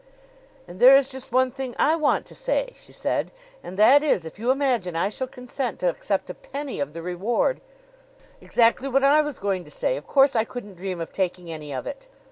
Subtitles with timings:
[0.67, 3.29] "And there is just one thing I want to say," she said;
[3.63, 7.03] "and that is, if you imagine I shall consent to accept a penny of the
[7.03, 7.61] reward"
[8.41, 9.97] "Exactly what I was going to say.
[9.97, 12.07] Of course I couldn't dream of taking any of it."